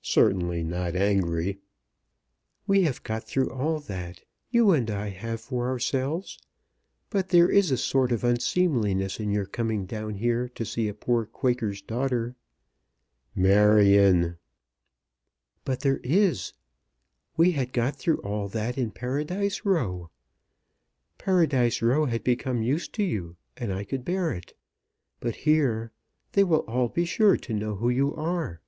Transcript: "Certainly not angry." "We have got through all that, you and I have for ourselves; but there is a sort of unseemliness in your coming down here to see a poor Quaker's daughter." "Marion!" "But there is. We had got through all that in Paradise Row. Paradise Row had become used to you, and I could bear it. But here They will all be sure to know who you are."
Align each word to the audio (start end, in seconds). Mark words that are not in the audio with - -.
"Certainly 0.00 0.64
not 0.64 0.96
angry." 0.96 1.58
"We 2.66 2.84
have 2.84 3.02
got 3.02 3.24
through 3.24 3.50
all 3.50 3.80
that, 3.80 4.22
you 4.50 4.70
and 4.70 4.90
I 4.90 5.10
have 5.10 5.42
for 5.42 5.68
ourselves; 5.68 6.38
but 7.10 7.28
there 7.28 7.50
is 7.50 7.70
a 7.70 7.76
sort 7.76 8.10
of 8.10 8.24
unseemliness 8.24 9.20
in 9.20 9.30
your 9.30 9.44
coming 9.44 9.84
down 9.84 10.14
here 10.14 10.48
to 10.54 10.64
see 10.64 10.88
a 10.88 10.94
poor 10.94 11.26
Quaker's 11.26 11.82
daughter." 11.82 12.34
"Marion!" 13.34 14.38
"But 15.66 15.80
there 15.80 16.00
is. 16.02 16.54
We 17.36 17.50
had 17.52 17.74
got 17.74 17.94
through 17.96 18.22
all 18.22 18.48
that 18.48 18.78
in 18.78 18.90
Paradise 18.90 19.66
Row. 19.66 20.08
Paradise 21.18 21.82
Row 21.82 22.06
had 22.06 22.24
become 22.24 22.62
used 22.62 22.94
to 22.94 23.02
you, 23.02 23.36
and 23.58 23.70
I 23.70 23.84
could 23.84 24.02
bear 24.02 24.32
it. 24.32 24.56
But 25.20 25.36
here 25.44 25.92
They 26.32 26.42
will 26.42 26.64
all 26.66 26.88
be 26.88 27.04
sure 27.04 27.36
to 27.36 27.52
know 27.52 27.74
who 27.76 27.90
you 27.90 28.14
are." 28.16 28.62